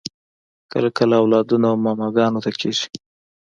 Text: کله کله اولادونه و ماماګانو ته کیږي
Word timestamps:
کله 0.71 0.89
کله 0.97 1.15
اولادونه 1.21 1.67
و 1.71 1.81
ماماګانو 1.85 2.43
ته 2.45 2.51
کیږي 2.59 2.85